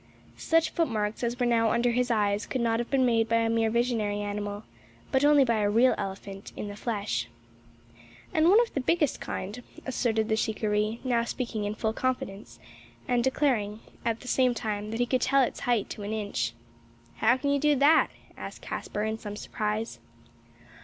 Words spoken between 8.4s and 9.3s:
one of the biggest